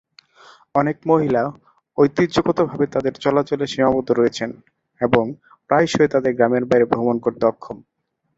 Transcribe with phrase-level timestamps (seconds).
[0.75, 1.43] অনেক মহিলা
[1.97, 4.49] ঐতিহ্যগতভাবে তাদের চলাচলে সীমাবদ্ধ রয়েছেন
[5.01, 5.23] এবং
[5.69, 7.77] প্রায়শই তাদের গ্রামের বাইরে ভ্রমণ করতে অক্ষম।